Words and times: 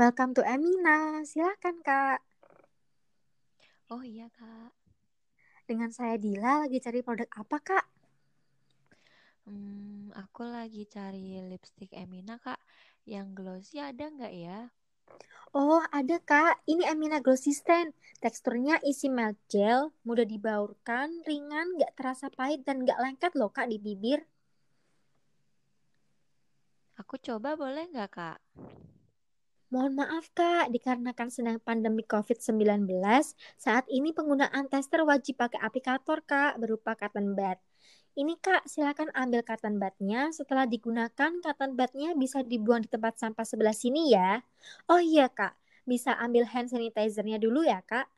Welcome 0.00 0.32
to 0.32 0.40
Emina. 0.40 1.20
Silakan, 1.28 1.84
Kak. 1.84 2.24
Oh 3.92 4.00
iya, 4.00 4.32
Kak. 4.32 4.72
Dengan 5.68 5.92
saya 5.92 6.16
Dila 6.16 6.64
lagi 6.64 6.80
cari 6.80 7.04
produk 7.04 7.28
apa, 7.36 7.60
Kak? 7.60 7.84
Hmm, 9.44 10.08
aku 10.16 10.48
lagi 10.48 10.88
cari 10.88 11.36
lipstick 11.44 11.92
Emina, 11.92 12.40
Kak. 12.40 12.56
Yang 13.04 13.44
glossy 13.44 13.76
ada 13.76 14.08
nggak 14.08 14.32
ya? 14.32 14.72
Oh, 15.52 15.84
ada, 15.92 16.16
Kak. 16.16 16.64
Ini 16.64 16.96
Emina 16.96 17.20
Glossy 17.20 17.52
Stand. 17.52 17.92
Teksturnya 18.24 18.80
isi 18.80 19.12
melt 19.12 19.36
gel, 19.52 19.92
mudah 20.08 20.24
dibaurkan, 20.24 21.12
ringan, 21.28 21.76
nggak 21.76 21.92
terasa 22.00 22.32
pahit, 22.32 22.64
dan 22.64 22.88
nggak 22.88 22.96
lengket 23.04 23.36
loh, 23.36 23.52
Kak, 23.52 23.68
di 23.68 23.76
bibir. 23.76 24.24
Aku 26.96 27.20
coba 27.20 27.52
boleh 27.52 27.84
nggak, 27.92 28.08
Kak? 28.08 28.40
Mohon 29.70 30.02
maaf, 30.02 30.26
Kak, 30.34 30.74
dikarenakan 30.74 31.30
sedang 31.30 31.62
pandemi 31.62 32.02
COVID-19, 32.02 32.90
saat 33.54 33.86
ini 33.86 34.10
penggunaan 34.10 34.66
tester 34.66 35.06
wajib 35.06 35.38
pakai 35.38 35.62
aplikator, 35.62 36.26
Kak, 36.26 36.58
berupa 36.58 36.98
cotton 36.98 37.38
bud. 37.38 37.54
Ini 38.18 38.34
Kak, 38.42 38.66
silakan 38.66 39.14
ambil 39.14 39.46
cotton 39.46 39.78
budnya. 39.78 40.34
Setelah 40.34 40.66
digunakan, 40.66 41.30
cotton 41.38 41.78
budnya 41.78 42.18
bisa 42.18 42.42
dibuang 42.42 42.82
di 42.82 42.90
tempat 42.90 43.22
sampah 43.22 43.46
sebelah 43.46 43.70
sini 43.70 44.10
ya. 44.10 44.42
Oh 44.90 44.98
iya 44.98 45.30
Kak, 45.30 45.54
bisa 45.86 46.18
ambil 46.18 46.50
hand 46.50 46.74
sanitizer-nya 46.74 47.38
dulu 47.38 47.62
ya 47.62 47.78
Kak. 47.86 48.10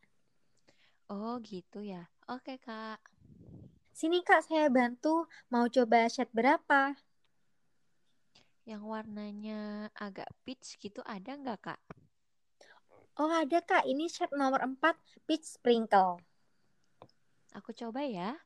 Oh 1.13 1.37
gitu 1.45 1.85
ya. 1.85 2.09
Oke 2.33 2.57
Kak. 2.65 3.05
Sini 3.93 4.25
Kak, 4.25 4.49
saya 4.49 4.73
bantu. 4.73 5.29
Mau 5.53 5.69
coba 5.69 6.09
shade 6.09 6.33
berapa? 6.33 6.97
Yang 8.63 8.83
warnanya 8.87 9.91
agak 9.99 10.31
peach 10.47 10.79
gitu 10.79 11.03
ada 11.03 11.35
nggak 11.35 11.59
Kak? 11.63 11.81
Oh 13.19 13.29
ada 13.29 13.59
Kak, 13.61 13.85
ini 13.85 14.07
shade 14.07 14.33
nomor 14.39 14.63
4, 14.63 14.79
peach 15.27 15.59
sprinkle. 15.59 16.23
Aku 17.53 17.77
coba 17.77 18.01
ya. 18.07 18.41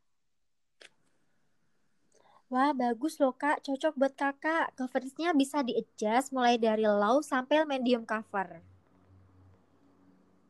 Wah, 2.46 2.70
bagus 2.70 3.18
loh 3.18 3.34
kak. 3.34 3.58
Cocok 3.66 3.98
buat 3.98 4.14
kakak. 4.14 4.70
Coveragenya 4.78 5.34
bisa 5.34 5.66
di-adjust 5.66 6.30
mulai 6.30 6.54
dari 6.54 6.86
low 6.86 7.18
sampai 7.18 7.66
medium 7.66 8.06
cover. 8.06 8.62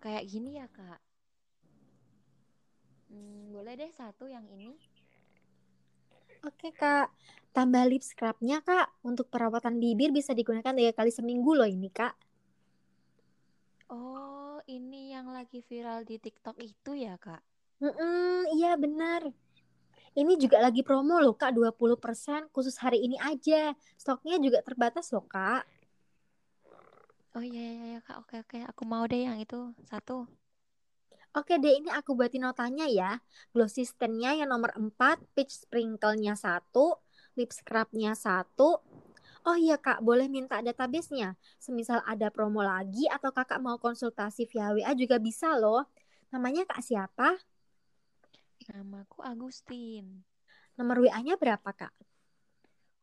Kayak 0.05 0.25
gini 0.29 0.61
ya 0.61 0.69
kak. 0.69 1.01
Hmm, 3.09 3.49
boleh 3.49 3.81
deh 3.81 3.93
satu 3.97 4.29
yang 4.29 4.45
ini. 4.53 4.77
Oke 6.47 6.71
kak. 6.71 7.11
Tambah 7.51 7.85
lip 7.91 8.03
scrubnya 8.07 8.63
kak. 8.63 8.87
Untuk 9.03 9.27
perawatan 9.33 9.83
bibir 9.83 10.15
bisa 10.15 10.31
digunakan 10.31 10.71
tiga 10.71 10.93
kali 10.95 11.11
seminggu 11.11 11.53
loh 11.59 11.67
ini 11.67 11.91
kak. 11.91 12.15
Oh, 13.91 14.59
ini 14.71 15.15
yang 15.15 15.31
lagi 15.31 15.63
viral 15.63 16.03
di 16.07 16.19
TikTok 16.19 16.57
itu 16.63 16.91
ya 16.95 17.19
kak? 17.19 17.43
Mm 17.83 17.93
-mm, 17.93 18.37
iya 18.57 18.73
benar. 18.79 19.23
Ini 20.17 20.33
juga 20.41 20.65
lagi 20.65 20.81
promo 20.81 21.21
loh 21.21 21.37
Kak, 21.37 21.53
20% 21.53 22.49
khusus 22.49 22.73
hari 22.81 23.05
ini 23.05 23.21
aja. 23.21 23.77
Stoknya 24.01 24.41
juga 24.41 24.65
terbatas 24.65 25.13
loh 25.13 25.29
Kak. 25.29 25.69
Oh 27.37 27.45
iya, 27.45 27.61
iya, 27.69 27.85
iya 27.93 28.01
Kak, 28.01 28.25
oke 28.25 28.35
oke. 28.49 28.59
Aku 28.73 28.83
mau 28.89 29.05
deh 29.05 29.29
yang 29.29 29.37
itu, 29.37 29.77
satu. 29.85 30.25
Oke 31.37 31.61
deh, 31.61 31.77
ini 31.77 31.93
aku 31.93 32.17
buatin 32.17 32.49
notanya 32.49 32.89
ya. 32.89 33.21
Glossy 33.53 33.85
stand-nya 33.85 34.33
yang 34.33 34.49
nomor 34.49 34.73
4, 34.73 35.21
peach 35.37 35.53
sprinkle-nya 35.69 36.33
satu, 36.33 36.97
lip 37.37 37.53
scrub-nya 37.53 38.17
satu. 38.17 38.81
Oh 39.45 39.57
iya 39.61 39.77
Kak, 39.77 40.01
boleh 40.01 40.33
minta 40.33 40.65
database-nya. 40.65 41.37
Semisal 41.61 42.01
ada 42.09 42.33
promo 42.33 42.65
lagi 42.65 43.05
atau 43.13 43.37
Kakak 43.37 43.61
mau 43.61 43.77
konsultasi 43.77 44.49
via 44.49 44.73
WA 44.73 44.97
juga 44.97 45.21
bisa 45.21 45.53
loh. 45.61 45.85
Namanya 46.33 46.65
Kak 46.65 46.81
siapa? 46.81 47.37
Namaku 48.73 49.21
Agustin. 49.21 50.25
Nomor 50.81 51.05
WA-nya 51.05 51.37
berapa, 51.37 51.69
Kak? 51.69 51.93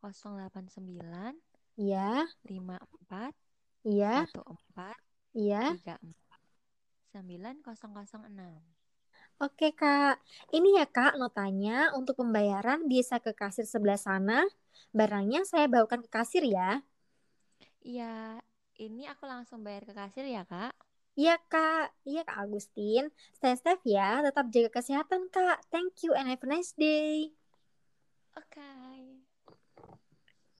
089 0.01 1.37
Iya. 1.77 2.25
54 2.43 3.31
Iya. 3.85 4.25
14 4.25 4.97
Iya. 5.37 5.63
34 5.77 6.22
9006. 7.13 8.57
Oke, 9.37 9.69
Kak. 9.77 10.17
Ini 10.49 10.81
ya, 10.81 10.85
Kak, 10.89 11.21
notanya 11.21 11.93
untuk 11.93 12.17
pembayaran 12.21 12.89
bisa 12.89 13.21
ke 13.21 13.37
kasir 13.37 13.69
sebelah 13.69 14.01
sana. 14.01 14.41
Barangnya 14.89 15.45
saya 15.45 15.69
bawakan 15.69 16.01
ke 16.05 16.09
kasir 16.09 16.41
ya. 16.41 16.81
Iya, 17.85 18.41
ini 18.81 19.05
aku 19.05 19.29
langsung 19.29 19.61
bayar 19.61 19.85
ke 19.85 19.93
kasir 19.93 20.25
ya, 20.25 20.41
Kak. 20.47 20.73
Iya 21.13 21.37
kak, 21.51 21.93
iya 22.09 22.25
kak 22.25 22.37
Agustin. 22.41 23.03
Stay 23.37 23.53
safe 23.61 23.85
ya, 23.85 24.25
tetap 24.25 24.45
jaga 24.49 24.69
kesehatan 24.81 25.29
kak. 25.29 25.61
Thank 25.69 26.01
you 26.01 26.11
and 26.17 26.25
have 26.25 26.41
a 26.41 26.49
nice 26.49 26.73
day. 26.73 27.29
Oke. 28.33 28.57
Okay. 28.57 29.32